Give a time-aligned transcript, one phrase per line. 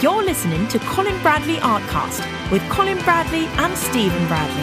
[0.00, 4.62] You're listening to Colin Bradley Artcast with Colin Bradley and Stephen Bradley.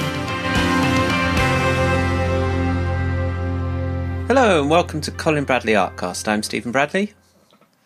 [4.28, 6.30] Hello and welcome to Colin Bradley Artcast.
[6.30, 7.12] I'm Stephen Bradley.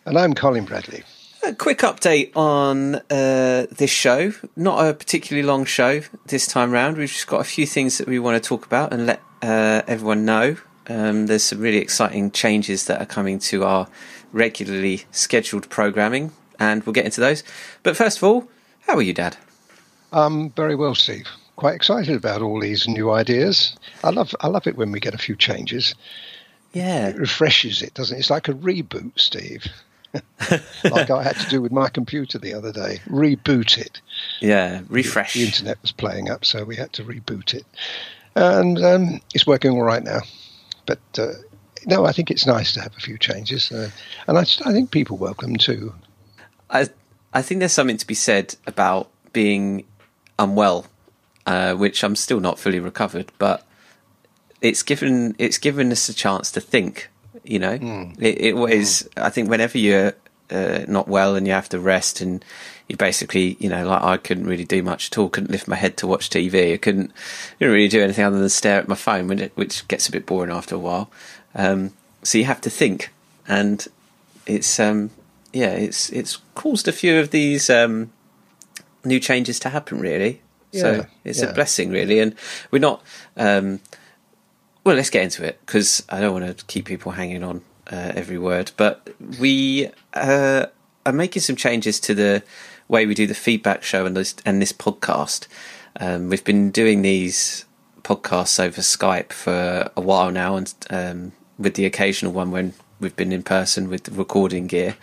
[0.06, 1.02] And I'm Colin Bradley.
[1.44, 4.32] A quick update on uh, this show.
[4.56, 6.98] Not a particularly long show this time round.
[6.98, 9.82] We've just got a few things that we want to talk about and let uh,
[9.88, 10.58] everyone know.
[10.88, 13.88] Um, there's some really exciting changes that are coming to our
[14.32, 17.44] regularly scheduled programming, and we'll get into those.
[17.84, 18.48] But first of all,
[18.82, 19.38] how are you, Dad?
[20.12, 21.28] Um, very well, Steve.
[21.56, 23.76] Quite excited about all these new ideas.
[24.04, 25.96] I love, I love it when we get a few changes.
[26.74, 28.20] Yeah, it refreshes it, doesn't it?
[28.20, 29.66] It's like a reboot, Steve.
[30.84, 34.02] like I had to do with my computer the other day, reboot it.
[34.42, 35.34] Yeah, refresh.
[35.34, 37.66] The, the internet was playing up, so we had to reboot it,
[38.36, 40.22] and um, it's working all right now.
[40.88, 41.34] But uh,
[41.86, 43.92] no, I think it's nice to have a few changes, uh,
[44.28, 45.94] and I, I think people welcome too.
[46.70, 46.88] I
[47.34, 49.86] I think there's something to be said about being
[50.38, 50.88] unwell,
[51.46, 53.66] uh, which I'm still not fully recovered, but
[54.62, 57.10] it's given it's given us a chance to think.
[57.44, 58.16] You know, mm.
[58.22, 59.08] it, it was.
[59.16, 59.24] Mm.
[59.24, 60.14] I think whenever you're
[60.52, 62.44] uh, not well and you have to rest and
[62.88, 65.30] you basically, you know, like I couldn't really do much at all.
[65.30, 66.74] Couldn't lift my head to watch TV.
[66.74, 67.12] I couldn't,
[67.60, 70.26] didn't really do anything other than stare at my phone, it, which gets a bit
[70.26, 71.10] boring after a while.
[71.54, 73.12] Um, so you have to think,
[73.48, 73.88] and
[74.48, 75.12] it's um,
[75.54, 78.12] yeah, it's it's caused a few of these um,
[79.04, 80.00] new changes to happen.
[80.00, 81.50] Really, yeah, so it's yeah.
[81.50, 82.36] a blessing, really, and
[82.72, 83.04] we're not.
[83.38, 83.80] Um,
[84.84, 87.62] well, let's get into it because I don't want to keep people hanging on
[87.92, 88.72] uh, every word.
[88.78, 90.68] But we uh,
[91.06, 92.44] are making some changes to the
[92.88, 95.48] way we do the feedback show and this and this podcast.
[96.00, 97.66] Um, we've been doing these
[98.04, 103.16] podcasts over Skype for a while now, and um, with the occasional one when we've
[103.16, 104.96] been in person with the recording gear.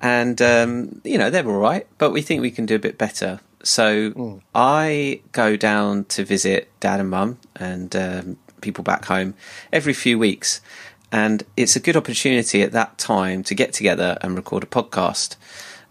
[0.00, 2.98] And um, you know they're all right, but we think we can do a bit
[2.98, 3.40] better.
[3.62, 4.42] So mm.
[4.54, 9.34] I go down to visit dad and mum and um, people back home
[9.72, 10.60] every few weeks,
[11.12, 15.36] and it's a good opportunity at that time to get together and record a podcast.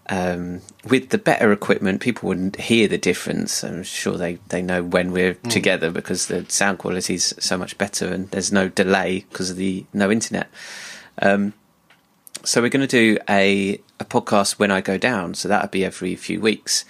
[0.09, 3.63] Um, with the better equipment, people wouldn't hear the difference.
[3.63, 5.50] I'm sure they, they know when we're mm.
[5.50, 9.56] together because the sound quality is so much better and there's no delay because of
[9.56, 10.50] the no internet.
[11.22, 11.54] Um,
[12.44, 15.34] so we're going to do a a podcast when I go down.
[15.36, 16.86] So that'll be every few weeks.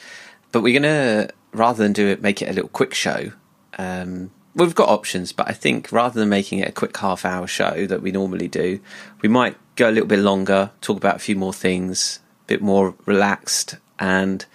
[0.51, 3.33] But we're going to rather than do it, make it a little quick show.
[3.77, 7.47] Um, we've got options, but I think rather than making it a quick half hour
[7.47, 8.79] show that we normally do,
[9.21, 12.61] we might go a little bit longer, talk about a few more things, a bit
[12.61, 14.45] more relaxed, and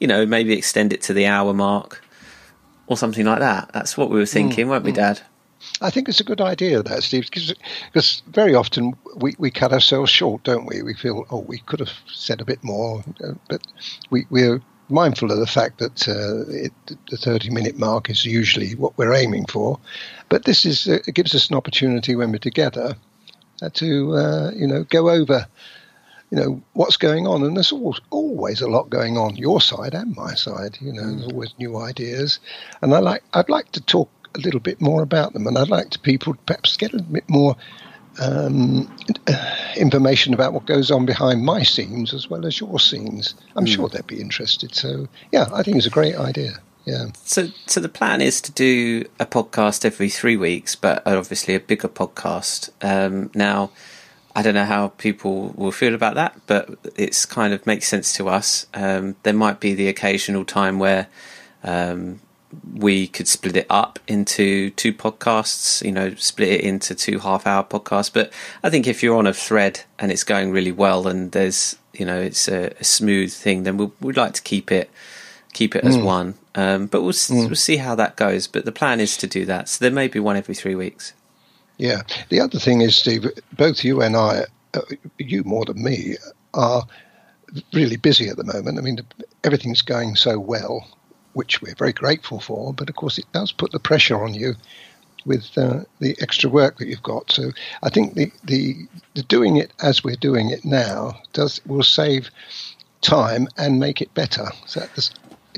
[0.00, 2.02] you know maybe extend it to the hour mark
[2.86, 3.70] or something like that.
[3.72, 4.96] That's what we were thinking, mm, weren't we, mm.
[4.96, 5.22] Dad?
[5.80, 10.10] I think it's a good idea that Steve, because very often we, we cut ourselves
[10.10, 10.82] short, don't we?
[10.82, 13.66] We feel oh we could have said a bit more, uh, but
[14.10, 16.72] we we're mindful of the fact that uh, it,
[17.10, 19.78] the 30 minute mark is usually what we're aiming for.
[20.28, 22.96] But this is uh, it gives us an opportunity when we're together
[23.62, 25.46] uh, to uh, you know go over
[26.30, 29.94] you know what's going on, and there's always, always a lot going on your side
[29.94, 30.76] and my side.
[30.80, 32.40] You know, there's always new ideas,
[32.82, 35.68] and I like I'd like to talk a little bit more about them, and I'd
[35.68, 37.56] like to people perhaps get a bit more
[38.20, 38.90] um,
[39.76, 43.34] information about what goes on behind my scenes as well as your scenes.
[43.56, 43.74] I'm mm.
[43.74, 44.74] sure they'd be interested.
[44.74, 46.60] So, yeah, I think it's a great idea.
[46.84, 47.06] Yeah.
[47.24, 51.60] So, so the plan is to do a podcast every three weeks, but obviously a
[51.60, 52.70] bigger podcast.
[52.80, 53.70] Um, now,
[54.36, 58.12] I don't know how people will feel about that, but it's kind of makes sense
[58.14, 58.66] to us.
[58.72, 61.08] Um, there might be the occasional time where
[61.64, 62.20] um,
[62.74, 67.46] we could split it up into two podcasts, you know, split it into two half
[67.46, 68.12] hour podcasts.
[68.12, 71.76] But I think if you're on a thread and it's going really well and there's,
[71.92, 74.90] you know, it's a, a smooth thing, then we'll, we'd like to keep it
[75.52, 76.04] keep it as mm.
[76.04, 76.34] one.
[76.54, 77.46] Um, but we'll mm.
[77.46, 78.46] we'll see how that goes.
[78.46, 79.68] But the plan is to do that.
[79.68, 81.12] So there may be one every three weeks.
[81.78, 82.02] Yeah.
[82.28, 84.80] The other thing is, Steve, both you and I, uh,
[85.18, 86.16] you more than me,
[86.54, 86.84] are
[87.72, 88.78] really busy at the moment.
[88.78, 88.98] I mean,
[89.44, 90.86] everything's going so well
[91.36, 92.72] which we're very grateful for.
[92.72, 94.54] But of course, it does put the pressure on you
[95.26, 97.30] with uh, the extra work that you've got.
[97.30, 97.50] So
[97.82, 98.74] I think the, the,
[99.14, 102.30] the doing it as we're doing it now does will save
[103.02, 104.46] time and make it better.
[104.64, 104.80] So,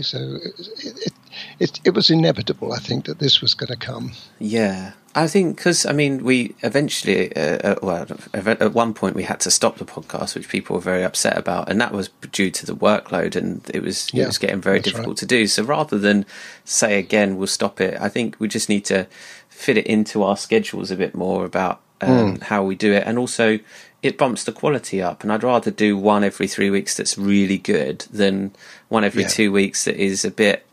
[0.01, 1.13] so it, it,
[1.59, 4.13] it, it was inevitable, I think, that this was going to come.
[4.39, 9.25] Yeah, I think because I mean we eventually, uh, uh, well, at one point we
[9.25, 12.51] had to stop the podcast, which people were very upset about, and that was due
[12.53, 15.17] to the workload, and it was yeah, it was getting very difficult right.
[15.17, 15.47] to do.
[15.47, 16.25] So rather than
[16.65, 19.07] say again we'll stop it, I think we just need to
[19.49, 22.43] fit it into our schedules a bit more about um, mm.
[22.43, 23.59] how we do it, and also
[24.03, 25.23] it bumps the quality up.
[25.23, 28.53] And I'd rather do one every three weeks that's really good than
[28.89, 29.29] one every Yeah.
[29.29, 30.65] two weeks that is a bit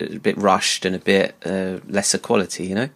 [0.00, 2.66] a bit rushed and a bit uh, lesser quality.
[2.66, 2.88] You know.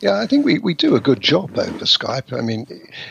[0.00, 2.32] Yeah, I think we, we do a good job over Skype.
[2.36, 2.66] I mean,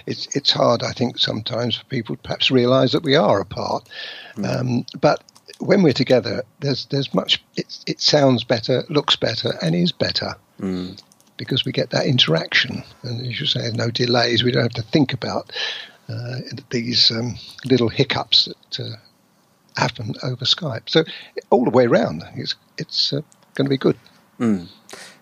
[0.06, 3.90] it's it's hard, I think, sometimes for people to perhaps realise that we are apart.
[4.42, 5.22] Um, but
[5.60, 7.44] when we're together, there's there's much.
[7.58, 10.36] It it sounds better, looks better, and is better
[11.36, 12.84] because we get that interaction.
[13.04, 14.44] And as you say, no delays.
[14.44, 15.52] We don't have to think about
[16.10, 16.40] uh,
[16.70, 17.36] these um,
[17.66, 18.96] little hiccups that uh,
[19.78, 20.90] happen over Skype.
[20.90, 21.04] So
[21.50, 23.22] all the way around, it's it's uh,
[23.56, 23.98] going to be good.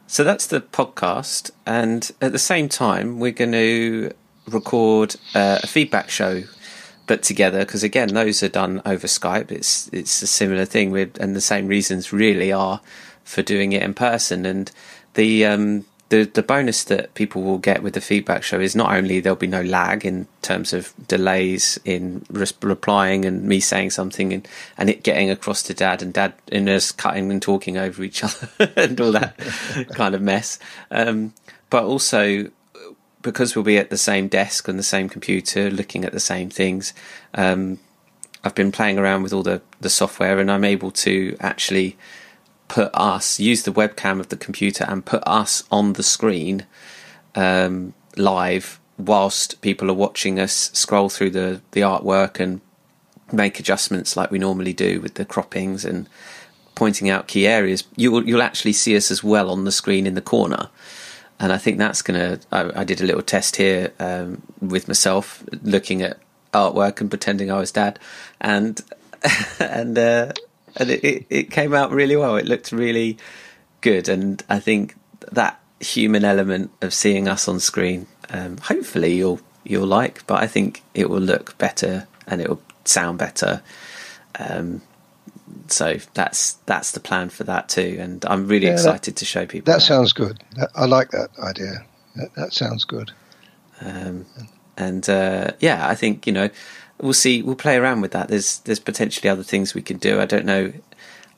[0.07, 4.11] So that's the podcast, and at the same time, we're going to
[4.47, 6.43] record uh, a feedback show,
[7.07, 9.51] but together because again, those are done over Skype.
[9.51, 12.81] It's it's a similar thing, with, and the same reasons really are
[13.23, 14.45] for doing it in person.
[14.45, 14.71] And
[15.15, 18.93] the um, the the bonus that people will get with the feedback show is not
[18.93, 23.89] only there'll be no lag in terms of delays in res- replying and me saying
[23.89, 24.47] something and,
[24.77, 28.23] and it getting across to dad and dad and us cutting and talking over each
[28.23, 29.37] other and all that
[29.95, 30.59] kind of mess.
[30.91, 31.33] Um,
[31.69, 32.51] but also
[33.23, 36.49] because we'll be at the same desk and the same computer looking at the same
[36.49, 36.93] things.
[37.33, 37.79] Um,
[38.43, 41.97] I've been playing around with all the, the software and I'm able to actually
[42.67, 46.65] put us use the webcam of the computer and put us on the screen
[47.35, 52.61] um, live whilst people are watching us scroll through the, the artwork and
[53.31, 56.07] make adjustments like we normally do with the croppings and
[56.75, 57.83] pointing out key areas.
[57.95, 60.69] You'll you'll actually see us as well on the screen in the corner.
[61.39, 62.39] And I think that's gonna.
[62.51, 66.19] I, I did a little test here um, with myself, looking at
[66.53, 67.99] artwork and pretending I was dad,
[68.39, 68.81] and
[69.59, 70.31] and uh,
[70.77, 72.35] and it, it, it came out really well.
[72.35, 73.17] It looked really
[73.81, 74.95] good, and I think
[75.31, 80.25] that human element of seeing us on screen, um, hopefully you'll you'll like.
[80.27, 83.61] But I think it will look better and it will sound better.
[84.39, 84.81] Um,
[85.67, 89.25] so that's that's the plan for that too, and I'm really Yeah, that- excited to
[89.25, 89.71] show people.
[89.71, 90.43] That sounds good.
[90.75, 91.85] I like that idea.
[92.15, 93.11] That, that sounds good.
[93.81, 94.25] um,
[94.77, 96.49] and uh, yeah, I think you know
[97.01, 97.41] we'll see.
[97.41, 98.27] We'll play around with that.
[98.27, 100.19] There's there's potentially other things we can do.
[100.21, 100.73] I don't know.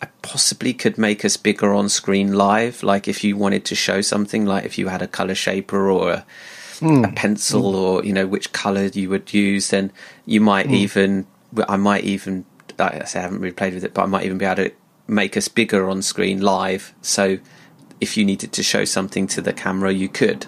[0.02, 2.84] I possibly could make us bigger on screen live.
[2.84, 6.12] Like if you wanted to show something, like if you had a color shaper or
[6.12, 6.26] a,
[6.80, 7.04] hmm.
[7.04, 7.78] a pencil, hmm.
[7.78, 9.92] or you know which color you would use, then
[10.26, 10.76] you might hmm.
[10.76, 11.28] even.
[11.68, 12.46] I might even.
[12.78, 14.66] Like I say, I haven't really played with it, but I might even be able
[14.66, 14.72] to
[15.08, 16.94] make us bigger on screen live.
[17.02, 17.40] So
[18.00, 20.46] if you needed to show something to the camera, you could.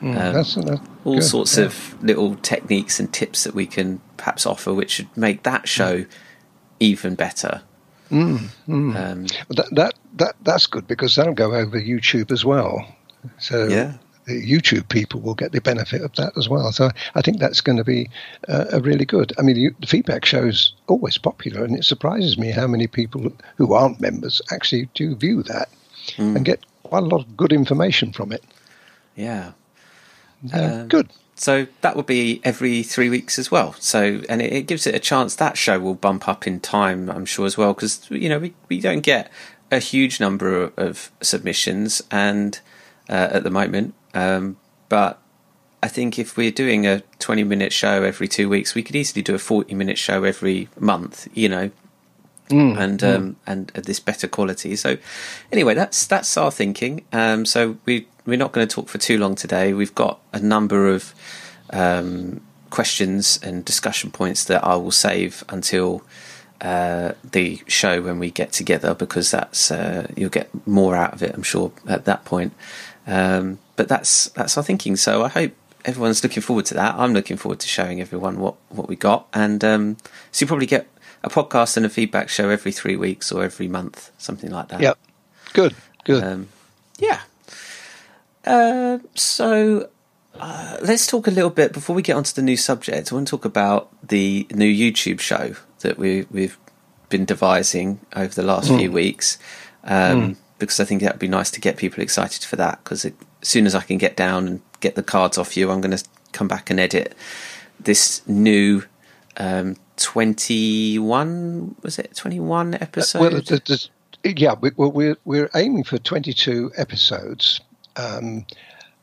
[0.00, 1.64] Um, that's, that's all good, sorts yeah.
[1.64, 6.06] of little techniques and tips that we can perhaps offer, which should make that show
[6.80, 7.60] even better.
[8.10, 12.86] Um, that, that that that's good because that'll go over YouTube as well.
[13.38, 13.94] So Yeah.
[14.26, 16.72] the YouTube people will get the benefit of that as well.
[16.72, 18.08] So I think that's going to be
[18.48, 19.32] uh, a really good.
[19.38, 23.30] I mean, the, the feedback show's always popular, and it surprises me how many people
[23.56, 25.68] who aren't members actually do view that
[26.18, 28.42] and get quite a lot of good information from it.
[29.16, 29.52] yeah.
[30.52, 31.08] Uh, Um, good.
[31.36, 33.74] So that would be every three weeks as well.
[33.80, 35.34] So and it, it gives it a chance.
[35.34, 38.54] That show will bump up in time, I'm sure as well, because you know we
[38.68, 39.30] we don't get
[39.70, 42.60] a huge number of submissions and
[43.08, 44.56] uh, at the moment, um,
[44.88, 45.20] but
[45.82, 49.20] I think if we're doing a 20 minute show every two weeks, we could easily
[49.20, 51.28] do a 40 minute show every month.
[51.34, 51.70] You know,
[52.78, 54.76] and um, and at this better quality.
[54.76, 54.96] So
[55.50, 57.04] anyway, that's that's our thinking.
[57.12, 59.72] Um, so we we're not going to talk for too long today.
[59.72, 61.14] We've got a number of
[61.70, 62.40] um,
[62.70, 66.02] questions and discussion points that I will save until
[66.60, 71.22] uh, the show when we get together because that's uh, you'll get more out of
[71.22, 71.34] it.
[71.34, 72.52] I'm sure at that point.
[73.06, 74.96] Um, but that's that's our thinking.
[74.96, 75.52] So I hope
[75.84, 76.94] everyone's looking forward to that.
[76.94, 79.96] I'm looking forward to showing everyone what what we got, and um,
[80.32, 80.88] so you probably get
[81.22, 84.80] a podcast and a feedback show every three weeks or every month, something like that.
[84.80, 84.98] Yep.
[85.52, 85.74] Good.
[86.04, 86.22] Good.
[86.22, 86.48] Um,
[86.98, 87.20] yeah.
[88.44, 89.88] Uh, so
[90.34, 93.12] uh, let's talk a little bit before we get onto the new subject.
[93.12, 96.58] I want to talk about the new YouTube show that we we've
[97.08, 99.38] been devising over the last few weeks,
[99.84, 102.82] um, because I think that would be nice to get people excited for that.
[102.82, 105.80] Because as soon as I can get down and get the cards off you, I'm
[105.80, 107.14] going to come back and edit
[107.78, 108.82] this new
[109.36, 113.88] um, 21 was it 21 episode Well, the,
[114.22, 117.60] the, yeah, we, we're we're aiming for 22 episodes.
[117.96, 118.46] Um,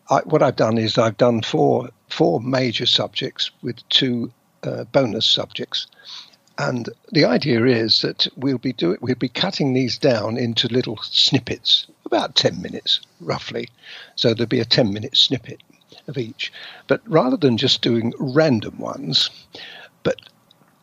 [0.09, 4.31] I, what I've done is I've done four four major subjects with two
[4.63, 5.87] uh, bonus subjects,
[6.57, 10.97] and the idea is that we'll be doing we'll be cutting these down into little
[10.97, 13.69] snippets, about 10 minutes roughly.
[14.15, 15.61] So there'll be a 10 minute snippet.
[16.07, 16.51] of each.
[16.87, 19.29] But rather than just doing random ones,
[20.03, 20.17] but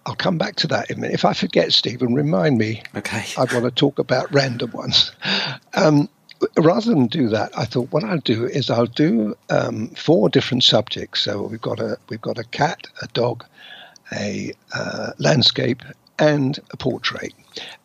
[0.07, 1.15] I'll come back to that in a minute.
[1.15, 2.83] If I forget, Stephen, remind me.
[2.97, 3.25] Okay.
[3.37, 5.13] I want to talk about random ones.
[5.75, 6.09] Um,
[6.57, 10.65] rather than do that, I thought what I'll do is I'll do um, four different
[10.65, 11.23] subjects.
[11.23, 13.45] So we've got a we've got a cat, a dog,
[14.13, 15.83] a uh, landscape,
[16.19, 17.33] and a portrait.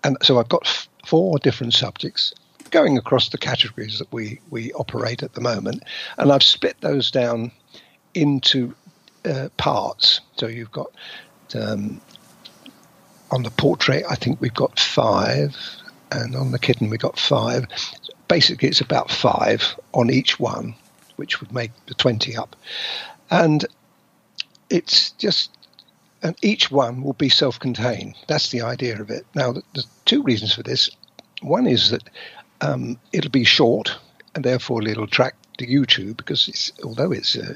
[0.03, 2.33] And so I've got f- four different subjects
[2.69, 5.83] going across the categories that we we operate at the moment,
[6.17, 7.51] and I've split those down
[8.13, 8.75] into
[9.25, 10.21] uh, parts.
[10.37, 10.91] So you've got
[11.55, 12.01] um,
[13.31, 15.55] on the portrait, I think we've got five,
[16.11, 17.65] and on the kitten we've got five.
[18.33, 19.61] Basically, it's about five
[19.91, 20.73] on each one,
[21.17, 22.55] which would make the twenty up,
[23.29, 23.63] and
[24.69, 25.51] it's just
[26.23, 28.15] and each one will be self-contained.
[28.27, 29.25] That's the idea of it.
[29.35, 30.89] Now, there's two reasons for this.
[31.43, 32.09] One is that
[32.61, 33.95] um, it'll be short,
[34.33, 37.53] and therefore it'll attract to YouTube because it's, although it's uh,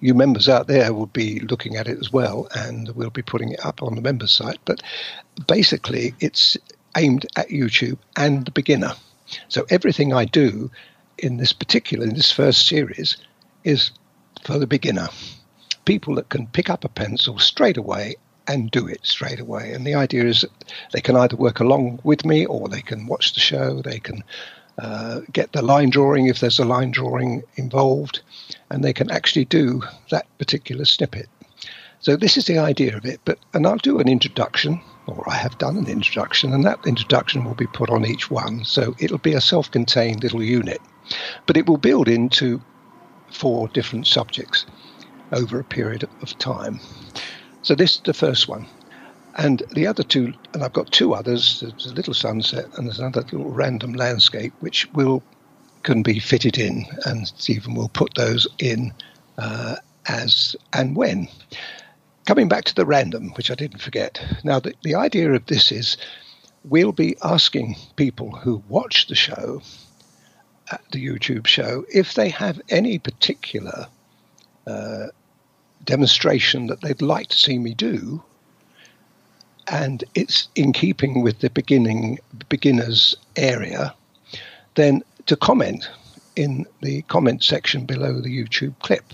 [0.00, 3.50] you members out there will be looking at it as well, and we'll be putting
[3.50, 4.60] it up on the members site.
[4.64, 4.82] But
[5.48, 6.56] basically, it's
[6.96, 8.94] aimed at YouTube and the beginner.
[9.48, 10.70] So everything I do
[11.18, 13.16] in this particular, in this first series,
[13.64, 13.90] is
[14.44, 15.08] for the beginner.
[15.84, 19.72] People that can pick up a pencil straight away and do it straight away.
[19.72, 20.50] And the idea is that
[20.92, 24.24] they can either work along with me or they can watch the show, they can
[24.78, 28.22] uh, get the line drawing if there's a line drawing involved,
[28.70, 31.28] and they can actually do that particular snippet.
[32.00, 33.20] So this is the idea of it.
[33.24, 37.44] But and I'll do an introduction, or I have done an introduction, and that introduction
[37.44, 38.64] will be put on each one.
[38.64, 40.80] So it'll be a self-contained little unit,
[41.46, 42.60] but it will build into
[43.32, 44.66] four different subjects
[45.32, 46.78] over a period of time.
[47.62, 48.66] So this is the first one.
[49.36, 51.60] And the other two, and I've got two others.
[51.60, 55.22] There's a little sunset and there's another little random landscape, which will
[55.82, 58.92] can be fitted in, and Stephen will put those in
[59.38, 61.28] uh, as and when.
[62.24, 64.22] Coming back to the random, which I didn't forget.
[64.44, 65.96] Now, the, the idea of this is
[66.64, 69.62] we'll be asking people who watch the show,
[70.70, 73.88] uh, the YouTube show, if they have any particular
[74.66, 75.06] uh,
[75.84, 78.22] demonstration that they'd like to see me do
[79.68, 83.94] and it's in keeping with the beginning beginners area,
[84.74, 85.88] then to comment
[86.36, 89.04] in the comment section below the YouTube clip.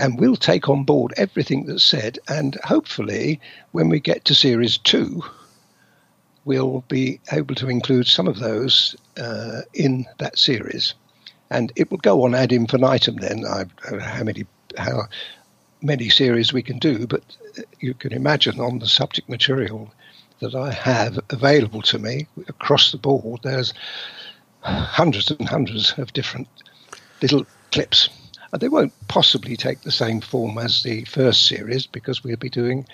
[0.00, 3.38] And we'll take on board everything that's said, and hopefully,
[3.72, 5.22] when we get to series two,
[6.46, 10.94] we'll be able to include some of those uh, in that series.
[11.50, 13.44] And it will go on ad infinitum then.
[13.44, 14.46] I don't know how many
[14.78, 15.02] how
[15.82, 17.22] many series we can do, but
[17.80, 19.92] you can imagine on the subject material
[20.40, 23.74] that I have available to me across the board, there's
[24.62, 26.48] hundreds and hundreds of different
[27.20, 28.08] little clips.
[28.52, 32.50] And they won't possibly take the same form as the first series because we'll be
[32.50, 32.86] doing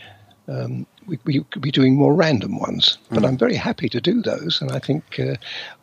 [0.49, 2.99] um, we, we could be doing more random ones.
[3.11, 3.29] But mm.
[3.29, 5.37] I'm very happy to do those, and I think uh,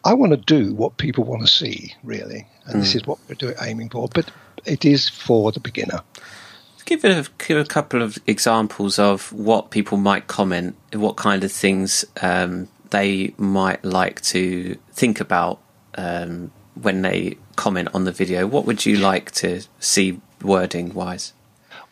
[0.05, 2.79] I want to do what people want to see, really, and mm.
[2.79, 4.07] this is what we're doing, aiming for.
[4.13, 4.31] But
[4.65, 6.01] it is for the beginner.
[6.85, 11.51] Give a, give a couple of examples of what people might comment, what kind of
[11.51, 15.61] things um, they might like to think about
[15.95, 18.47] um, when they comment on the video.
[18.47, 21.33] What would you like to see wording wise?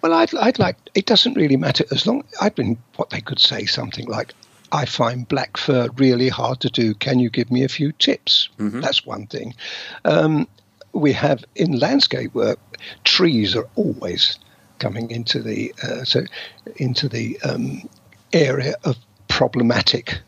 [0.01, 3.39] Well, I'd, I'd like, it doesn't really matter as long, I've been, what they could
[3.39, 4.33] say something like,
[4.71, 6.93] I find black fur really hard to do.
[6.93, 8.49] Can you give me a few tips?
[8.57, 8.79] Mm-hmm.
[8.79, 9.53] That's one thing.
[10.05, 10.47] Um,
[10.93, 12.59] we have in landscape work,
[13.03, 14.39] trees are always
[14.79, 16.21] coming into the uh, so
[16.77, 17.87] into the um,
[18.33, 20.19] area of problematic.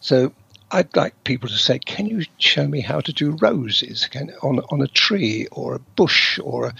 [0.00, 0.32] So
[0.70, 4.60] I'd like people to say, "Can you show me how to do roses Can, on
[4.70, 6.74] on a tree or a bush or a,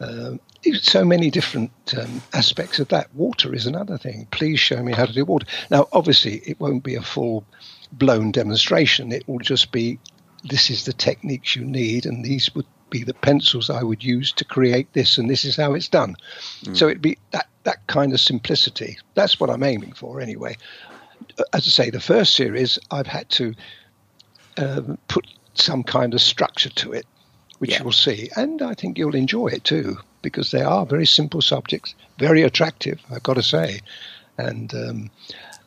[0.00, 0.36] uh,
[0.80, 3.14] so many different um, aspects of that.
[3.14, 4.26] Water is another thing.
[4.30, 5.46] Please show me how to do water.
[5.70, 7.44] Now, obviously, it won't be a full
[7.92, 9.12] blown demonstration.
[9.12, 9.98] It will just be
[10.44, 14.32] this is the techniques you need, and these would be the pencils I would use
[14.32, 16.16] to create this, and this is how it's done.
[16.64, 16.76] Mm.
[16.76, 18.98] So it'd be that that kind of simplicity.
[19.14, 20.56] That's what I'm aiming for, anyway.
[21.52, 23.54] As I say, the first series I've had to
[24.56, 27.06] um, put some kind of structure to it,
[27.58, 27.82] which yeah.
[27.82, 31.94] you'll see, and I think you'll enjoy it too because they are very simple subjects,
[32.18, 33.00] very attractive.
[33.10, 33.80] I've got to say,
[34.38, 35.10] and um,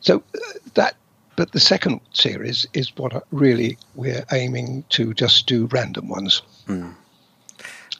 [0.00, 0.38] so uh,
[0.74, 0.96] that
[1.38, 6.42] but the second series is what really we're aiming to just do random ones.
[6.66, 6.96] Mm.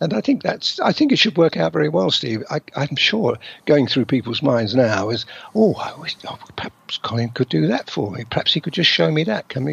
[0.00, 2.45] And I think that's I think it should work out very well, Steve.
[2.50, 3.37] I, am sure
[3.67, 7.90] going through people's minds now is, oh, I wish, oh, perhaps Colin could do that
[7.90, 8.25] for me.
[8.31, 9.49] Perhaps he could just show me that.
[9.49, 9.73] Can we?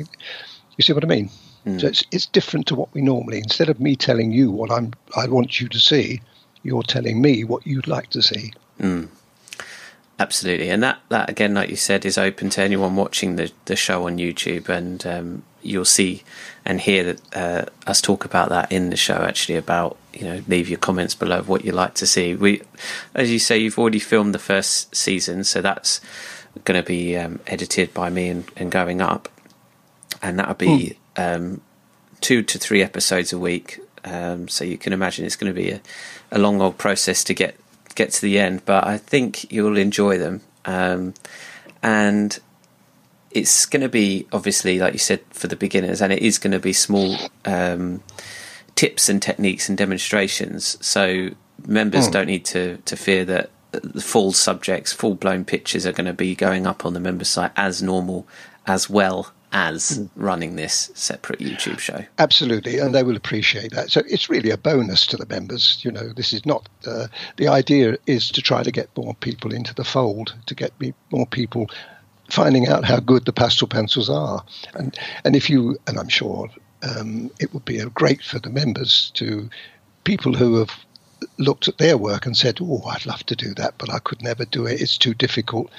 [0.77, 1.29] You see what I mean?
[1.65, 1.79] Mm.
[1.79, 3.37] So it's it's different to what we normally.
[3.37, 6.21] Instead of me telling you what I'm I want you to see,
[6.63, 8.51] you're telling me what you'd like to see.
[8.79, 9.09] Mm.
[10.17, 13.75] Absolutely, and that, that again, like you said, is open to anyone watching the, the
[13.75, 16.23] show on YouTube, and um, you'll see
[16.65, 19.15] and hear that uh, us talk about that in the show.
[19.15, 22.35] Actually, about you know, leave your comments below of what you like to see.
[22.35, 22.61] We,
[23.13, 26.01] as you say, you've already filmed the first season, so that's
[26.63, 29.27] going to be um, edited by me and, and, going up,
[30.21, 31.35] and that'll be mm.
[31.35, 31.61] um,
[32.21, 33.79] two to three episodes a week.
[34.05, 35.81] Um, so you can imagine it's going to be a,
[36.31, 37.57] a long old process to get
[37.95, 40.41] get to the end, but I think you'll enjoy them.
[40.65, 41.13] Um,
[41.81, 42.37] and
[43.35, 46.53] it's going to be obviously, like you said, for the beginners, and it is going
[46.53, 48.01] to be small um,
[48.75, 50.77] tips and techniques and demonstrations.
[50.83, 51.29] So
[51.67, 52.11] members mm.
[52.13, 56.13] don't need to to fear that the full subjects, full blown pictures are going to
[56.13, 58.25] be going up on the member site as normal,
[58.65, 60.09] as well as mm.
[60.15, 62.05] running this separate YouTube show.
[62.17, 63.91] Absolutely, and they will appreciate that.
[63.91, 65.83] So it's really a bonus to the members.
[65.83, 69.53] You know, this is not uh, the idea is to try to get more people
[69.53, 70.71] into the fold, to get
[71.11, 71.69] more people
[72.29, 76.49] finding out how good the pastel pencils are, and and if you and I'm sure
[76.83, 79.49] um, it would be great for the members to
[80.03, 80.71] people who have
[81.37, 84.21] looked at their work and said, "Oh, I'd love to do that, but I could
[84.21, 84.81] never do it.
[84.81, 85.71] It's too difficult."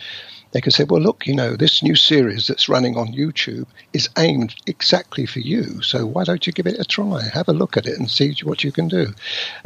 [0.57, 4.09] They can say, well, look, you know, this new series that's running on YouTube is
[4.17, 5.83] aimed exactly for you.
[5.83, 7.29] So why don't you give it a try?
[7.35, 9.09] Have a look at it and see what you can do.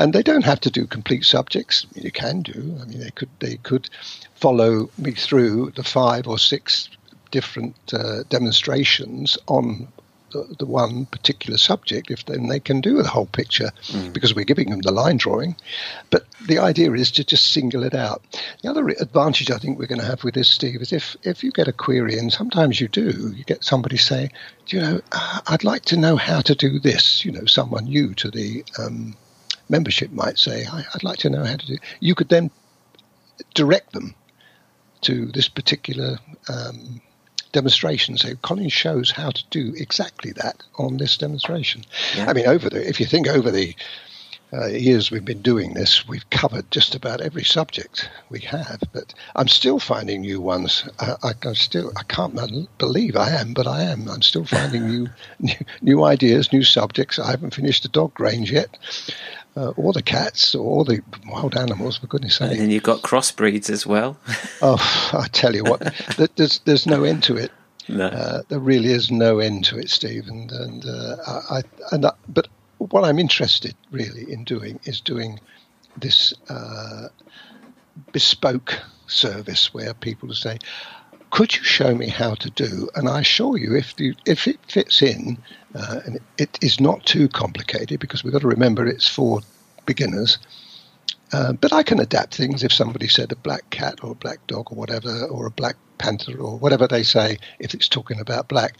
[0.00, 1.86] And they don't have to do complete subjects.
[1.86, 2.76] I mean, you can do.
[2.82, 3.88] I mean, they could they could
[4.34, 6.88] follow me through the five or six
[7.30, 9.86] different uh, demonstrations on
[10.30, 14.12] the, the, one particular subject, if then they can do the whole picture mm.
[14.12, 15.56] because we're giving them the line drawing.
[16.10, 18.22] But the idea is to just single it out.
[18.62, 21.42] The other advantage I think we're going to have with this, Steve, is if, if
[21.42, 24.30] you get a query, and sometimes you do, you get somebody say,
[24.66, 27.24] do you know, uh, I'd like to know how to do this.
[27.24, 29.16] You know, someone new to the um,
[29.68, 31.76] membership might say, I'd like to know how to do.
[32.00, 32.50] You could then
[33.54, 34.14] direct them
[35.02, 36.18] to this particular
[36.48, 37.00] um,
[37.52, 38.16] demonstration.
[38.16, 41.84] So Colin shows how to do exactly that on this demonstration.
[42.16, 42.28] Yeah.
[42.28, 43.74] I mean, over the if you think over the
[44.52, 48.82] uh, years we've been doing this, we've covered just about every subject we have.
[48.92, 50.88] But I'm still finding new ones.
[50.98, 52.34] I, I, I still I can't
[52.78, 54.08] believe I am, but I am.
[54.08, 57.18] I'm still finding new, new, new ideas, new subjects.
[57.18, 58.76] I haven't finished the dog range yet.
[59.56, 62.52] Uh, or the cats, or the wild animals, for goodness sake.
[62.52, 64.16] And then you've got crossbreeds as well.
[64.62, 65.80] oh, I tell you what,
[66.36, 67.50] there's there's no end to it.
[67.88, 68.06] No.
[68.06, 70.28] Uh, there really is no end to it, Steve.
[70.28, 72.46] And and uh, I and I, but
[72.78, 75.40] what I'm interested really in doing is doing
[75.96, 77.08] this uh,
[78.12, 80.58] bespoke service where people say,
[81.30, 84.58] "Could you show me how to do?" And I assure you, if you, if it
[84.68, 85.38] fits in,
[85.74, 89.40] uh, and it is not too complicated because we've got to remember it's for
[89.86, 90.38] beginners.
[91.32, 94.44] Uh, but I can adapt things if somebody said a black cat or a black
[94.48, 98.48] dog or whatever, or a black panther or whatever they say, if it's talking about
[98.48, 98.74] black.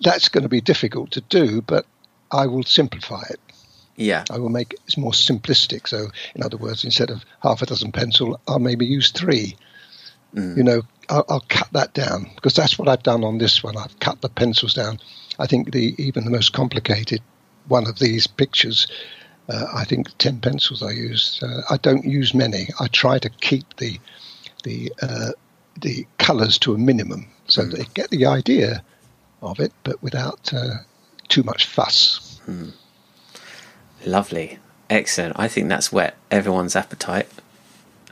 [0.00, 1.86] That's going to be difficult to do, but
[2.30, 3.40] I will simplify it.
[3.96, 4.24] Yeah.
[4.30, 5.88] I will make it more simplistic.
[5.88, 9.56] So, in other words, instead of half a dozen pencil, I'll maybe use three.
[10.34, 10.56] Mm.
[10.56, 13.76] You know, I'll, I'll, cut that down because that's what I've done on this one.
[13.76, 14.98] I've cut the pencils down.
[15.38, 17.20] I think the even the most complicated
[17.68, 18.86] one of these pictures,
[19.48, 21.40] uh, I think ten pencils I use.
[21.42, 22.68] Uh, I don't use many.
[22.80, 23.98] I try to keep the
[24.62, 25.32] the uh,
[25.80, 27.72] the colours to a minimum so mm.
[27.72, 28.82] they get the idea
[29.42, 30.78] of it, but without uh,
[31.28, 32.40] too much fuss.
[32.46, 32.72] Mm.
[34.06, 35.38] Lovely, excellent.
[35.38, 37.28] I think that's whet everyone's appetite.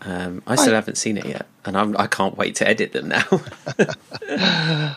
[0.04, 2.68] Um, I still I, haven't seen it yet, and I'm, I can not wait to
[2.68, 3.24] edit them now.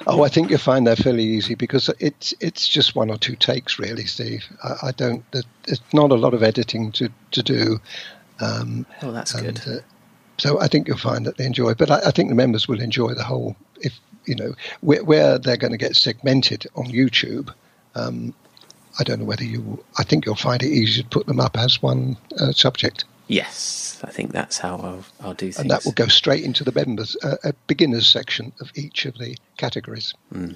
[0.07, 3.35] oh, I think you'll find they're fairly easy because it's it's just one or two
[3.35, 4.45] takes, really, Steve.
[4.63, 5.23] I, I don't.
[5.31, 7.79] There's not a lot of editing to to do.
[8.39, 9.77] Um, oh, that's and, good.
[9.77, 9.81] Uh,
[10.39, 11.75] so I think you'll find that they enjoy.
[11.75, 13.55] But I, I think the members will enjoy the whole.
[13.81, 17.53] If you know where, where they're going to get segmented on YouTube.
[17.93, 18.33] Um,
[18.97, 19.83] I don't know whether you.
[19.99, 23.05] I think you'll find it easy to put them up as one uh, subject.
[23.27, 25.59] Yes, I think that's how I'll, I'll do things.
[25.59, 29.17] And that will go straight into the members, uh, a beginners section of each of
[29.17, 30.13] the categories.
[30.31, 30.55] Mm.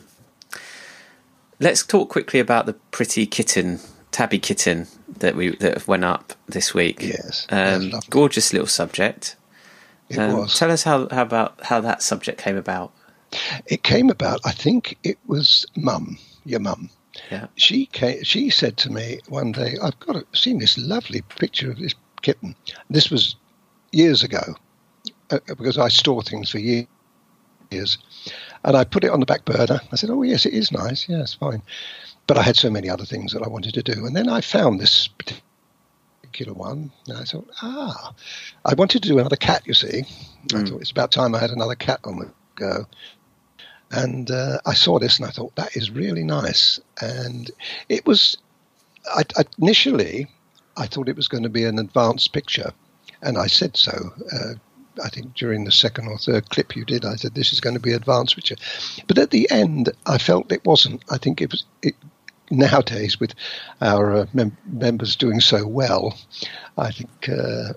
[1.60, 3.80] Let's talk quickly about the pretty kitten,
[4.12, 7.02] tabby kitten that we that went up this week.
[7.02, 9.36] Yes, um, gorgeous little subject.
[10.10, 10.58] It um, was.
[10.58, 12.94] Tell us how, how about how that subject came about.
[13.66, 14.40] It came about.
[14.46, 16.90] I think it was Mum, your mum.
[17.30, 17.48] Yeah.
[17.56, 21.70] She came, She said to me one day, "I've got a, seen this lovely picture
[21.70, 22.56] of this kitten."
[22.90, 23.36] This was
[23.92, 24.56] years ago,
[25.32, 26.88] uh, because I store things for years,
[27.72, 29.82] and I put it on the back burner.
[29.92, 31.08] I said, "Oh yes, it is nice.
[31.10, 31.62] Yes, fine."
[32.28, 34.42] But I had so many other things that I wanted to do, and then I
[34.42, 35.10] found this
[36.30, 36.92] particular one.
[37.08, 38.14] And I thought, ah,
[38.66, 39.64] I wanted to do another cat.
[39.66, 40.04] You see,
[40.48, 40.62] mm.
[40.62, 42.86] I thought it's about time I had another cat on the go.
[43.92, 46.80] And uh, I saw this and I thought that is really nice.
[47.02, 47.50] And
[47.88, 48.38] it was,
[49.16, 50.28] I, I, initially,
[50.80, 52.72] I thought it was going to be an advanced picture,
[53.22, 54.14] and I said so.
[54.32, 54.54] Uh,
[55.04, 57.76] I think during the second or third clip you did, I said this is going
[57.76, 58.56] to be advanced picture,
[59.08, 61.04] but at the end I felt it wasn't.
[61.10, 61.66] I think it was.
[61.82, 61.96] It,
[62.50, 63.36] nowadays, with
[63.82, 66.18] our uh, mem- members doing so well,
[66.78, 67.74] I think uh,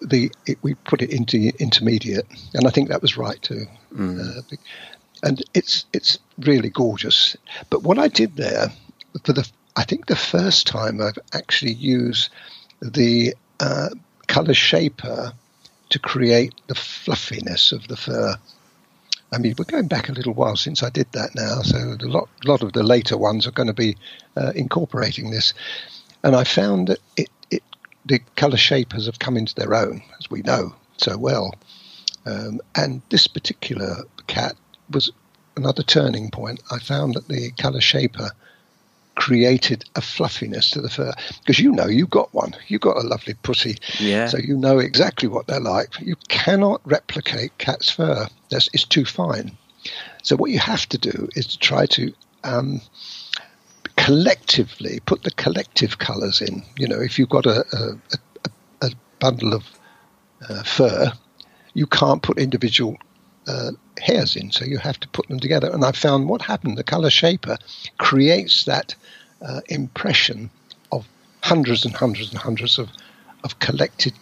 [0.00, 3.66] the it, we put it into intermediate, and I think that was right too.
[3.94, 4.38] Mm.
[4.38, 4.56] Uh,
[5.22, 7.36] and it's it's really gorgeous.
[7.70, 8.72] But what I did there
[9.24, 12.30] for the I think the first time I've actually used
[12.80, 13.90] the uh,
[14.26, 15.32] color shaper
[15.90, 18.36] to create the fluffiness of the fur.
[19.32, 22.06] I mean, we're going back a little while since I did that now, so a
[22.06, 23.96] lot, lot of the later ones are going to be
[24.36, 25.54] uh, incorporating this.
[26.22, 27.62] And I found that it, it,
[28.04, 31.54] the color shapers have come into their own, as we know so well.
[32.26, 34.54] Um, and this particular cat
[34.90, 35.10] was
[35.56, 36.62] another turning point.
[36.70, 38.30] I found that the color shaper
[39.14, 42.54] created a fluffiness to the fur because you know you've got one.
[42.68, 43.76] You've got a lovely pussy.
[43.98, 44.26] Yeah.
[44.26, 46.00] So you know exactly what they're like.
[46.00, 48.26] You cannot replicate cat's fur.
[48.50, 49.56] That's, it's too fine.
[50.22, 52.12] So what you have to do is to try to
[52.44, 52.80] um,
[53.96, 56.62] collectively put the collective colors in.
[56.76, 58.16] You know if you've got a, a,
[58.82, 59.64] a, a bundle of
[60.48, 61.12] uh, fur
[61.74, 62.96] you can't put individual
[63.46, 65.70] uh, hairs in, so you have to put them together.
[65.72, 67.58] And I found what happened the color shaper
[67.98, 68.94] creates that
[69.40, 70.50] uh, impression
[70.90, 71.06] of
[71.42, 72.88] hundreds and hundreds and hundreds of,
[73.44, 74.14] of collected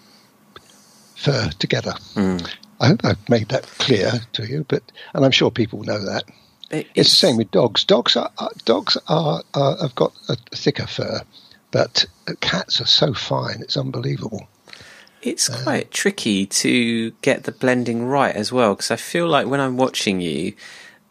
[1.17, 1.93] fur together.
[2.15, 2.51] Mm.
[2.81, 4.83] I hope I've made that clear to you, but
[5.15, 6.25] and I'm sure people know that.
[6.71, 7.85] It's, it's the same with dogs.
[7.85, 11.21] Dogs are, are dogs are, are, have got a thicker fur,
[11.71, 12.07] but
[12.41, 14.49] cats are so fine; it's unbelievable.
[15.23, 19.47] It's uh, quite tricky to get the blending right as well because I feel like
[19.47, 20.55] when I'm watching you,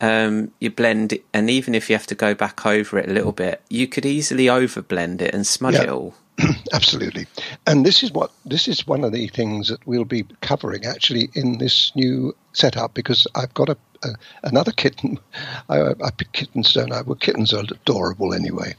[0.02, 3.32] um, you blend and even if you have to go back over it a little
[3.32, 5.84] bit, you could easily overblend it and smudge yeah.
[5.84, 6.16] it all.
[6.74, 7.28] Absolutely,
[7.68, 11.30] and this is what this is one of the things that we'll be covering actually
[11.34, 14.10] in this new setup because I've got a, a
[14.44, 15.20] another kitten.
[15.70, 17.02] I, I pick kittens, don't I?
[17.02, 18.74] Well, kittens are adorable anyway,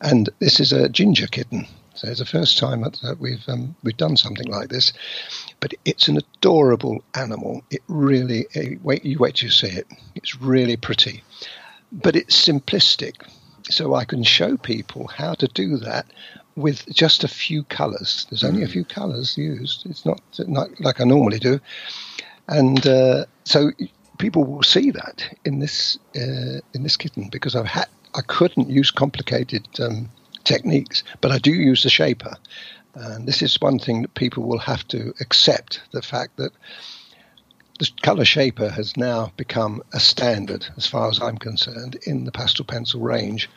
[0.00, 1.68] and this is a ginger kitten.
[1.96, 4.92] So it's the first time that we've um, we've done something like this,
[5.60, 7.62] but it's an adorable animal.
[7.70, 9.86] It really eh, wait you wait till you see it.
[10.14, 11.22] It's really pretty,
[11.90, 13.14] but it's simplistic.
[13.68, 16.06] So I can show people how to do that
[16.54, 18.26] with just a few colours.
[18.30, 18.72] There's only a mm.
[18.72, 19.86] few colours used.
[19.86, 21.60] It's not, not like I normally do,
[22.46, 23.72] and uh, so
[24.18, 28.70] people will see that in this uh, in this kitten because I've had I couldn't
[28.70, 30.10] use complicated um,
[30.46, 32.36] techniques, but I do use the shaper.
[32.94, 36.52] And this is one thing that people will have to accept the fact that
[37.78, 42.32] the color shaper has now become a standard, as far as I'm concerned, in the
[42.32, 43.50] pastel pencil range.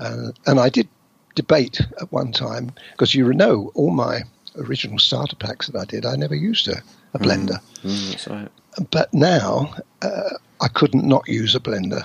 [0.00, 0.88] Uh, and I did
[1.34, 4.22] debate at one time because you know all my
[4.56, 7.24] original starter packs that I did, I never used a, a mm.
[7.24, 7.60] blender.
[7.84, 8.88] Mm, mm, right.
[8.90, 12.04] But now uh, I couldn't not use a blender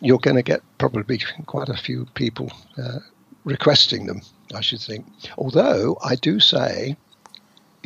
[0.00, 2.98] you're going to get probably quite a few people uh,
[3.44, 4.22] requesting them,
[4.54, 5.06] I should think.
[5.36, 6.96] Although I do say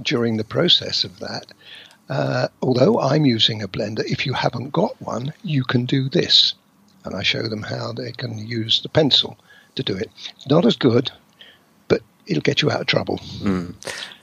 [0.03, 1.47] during the process of that,
[2.09, 6.55] uh, although I'm using a blender, if you haven't got one, you can do this.
[7.05, 9.37] And I show them how they can use the pencil
[9.75, 10.11] to do it.
[10.37, 11.11] It's not as good,
[11.89, 13.19] but it'll get you out of trouble.
[13.41, 13.75] Mm.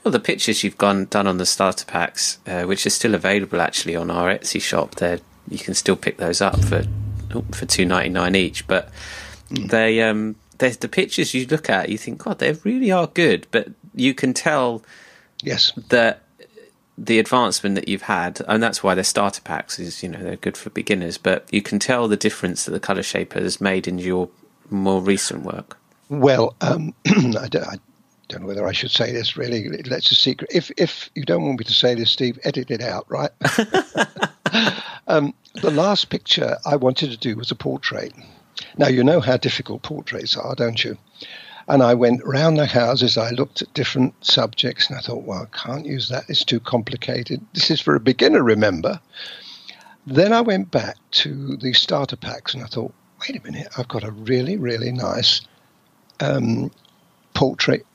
[0.02, 3.60] Well, the pictures you've gone done on the starter packs, uh, which are still available
[3.60, 6.84] actually on our Etsy shop, there you can still pick those up for
[7.52, 8.66] for two ninety nine each.
[8.66, 8.90] But
[9.50, 9.70] mm.
[9.70, 13.46] they um, there's the pictures you look at, you think, God, they really are good.
[13.50, 14.82] But you can tell,
[15.42, 16.22] yes, that
[16.96, 19.78] the advancement that you've had, and that's why they're starter packs.
[19.78, 22.80] Is you know they're good for beginners, but you can tell the difference that the
[22.80, 24.28] color shaper has made in your
[24.70, 25.78] more recent work.
[26.08, 27.78] Well, um, I, don't, I
[28.28, 29.36] don't know whether I should say this.
[29.36, 30.50] Really, that's a secret.
[30.54, 33.30] If if you don't want me to say this, Steve, edit it out, right?
[35.08, 38.12] um, the last picture I wanted to do was a portrait.
[38.78, 40.96] Now, you know how difficult portraits are, don't you?
[41.68, 45.48] And I went round the houses, I looked at different subjects, and I thought, well,
[45.52, 47.44] I can't use that, it's too complicated.
[47.54, 49.00] This is for a beginner, remember?
[50.06, 53.88] Then I went back to the starter packs and I thought, wait a minute, I've
[53.88, 55.42] got a really, really nice
[56.18, 56.72] um,
[57.34, 57.86] portrait,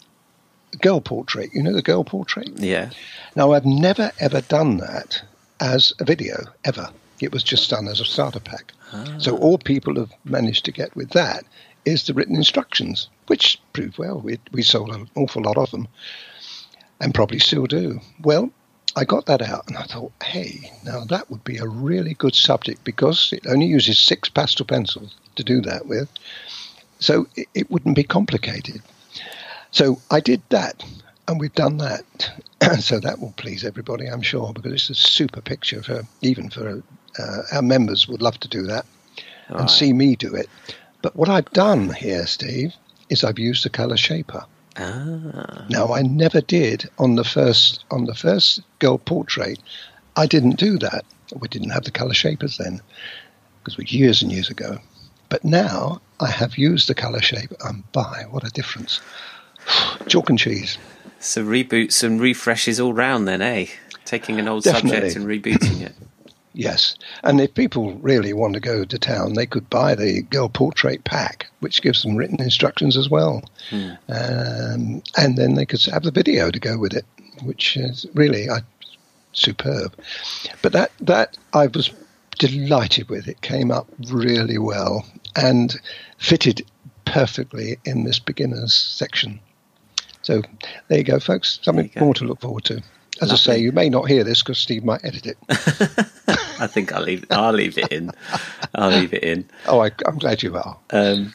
[0.81, 1.49] girl portrait.
[1.53, 2.49] You know the girl portrait?
[2.55, 2.91] Yeah.
[3.35, 5.21] Now, I've never, ever done that
[5.59, 6.89] as a video, ever.
[7.19, 8.73] It was just done as a starter pack.
[8.93, 9.15] Ah.
[9.17, 11.45] So all people have managed to get with that
[11.85, 13.09] is the written instructions.
[13.27, 14.19] which proved well.
[14.19, 15.87] We, we sold an awful lot of them
[16.99, 17.99] and probably still do.
[18.21, 18.51] Well,
[18.95, 22.35] I got that out and I thought, hey, now that would be a really good
[22.35, 26.09] subject because it only uses six pastel pencils to do that with.
[26.99, 28.81] So it, it wouldn't be complicated.
[29.71, 30.83] So I did that
[31.27, 32.31] and we've done that.
[32.79, 36.81] so that will please everybody, I'm sure, because it's a super picture for even for
[37.19, 38.85] uh, our members would love to do that
[39.49, 39.69] All and right.
[39.69, 40.49] see me do it.
[41.01, 42.73] But what I've done here, Steve,
[43.09, 44.45] is I've used the color shaper.
[44.77, 45.65] Ah.
[45.69, 49.59] Now I never did on the first on the first girl portrait.
[50.15, 51.05] I didn't do that.
[51.39, 52.81] We didn't have the color shapers then
[53.59, 54.79] because it was years and years ago.
[55.29, 59.01] But now I have used the color shaper, and by what a difference!
[60.07, 60.77] Chalk and cheese.
[61.19, 63.67] So reboots and refreshes all round then, eh?
[64.05, 65.09] Taking an old Definitely.
[65.09, 65.95] subject and rebooting it.
[66.57, 70.49] Yes, and if people really want to go to town, they could buy the girl
[70.49, 73.91] portrait pack, which gives them written instructions as well, hmm.
[74.09, 77.05] um, and then they could have the video to go with it,
[77.43, 78.61] which is really uh,
[79.33, 79.95] superb.
[80.63, 81.91] But that that I was
[82.39, 83.27] delighted with.
[83.27, 85.79] It came up really well and
[86.17, 86.65] fitted
[87.05, 89.39] perfectly in this beginners section.
[90.23, 90.41] So
[90.87, 91.59] there you go, folks.
[91.61, 92.81] Something more to look forward to.
[93.21, 93.33] As Lovely.
[93.33, 95.37] I say, you may not hear this because Steve might edit it.
[96.59, 97.25] I think I'll leave.
[97.29, 98.11] I'll leave it in.
[98.75, 99.49] I'll leave it in.
[99.67, 100.77] Oh, I, am glad you are.
[100.89, 101.33] Um,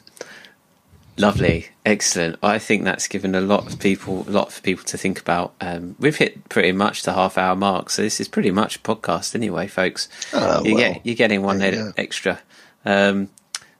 [1.17, 2.37] lovely, excellent.
[2.43, 5.53] I think that's given a lot of people, a lot for people to think about.
[5.61, 8.79] Um, we've hit pretty much the half hour mark, so this is pretty much a
[8.79, 10.09] podcast anyway, folks.
[10.33, 11.91] Oh, you well, get you're getting one yeah.
[11.97, 12.39] extra.
[12.85, 13.29] Um,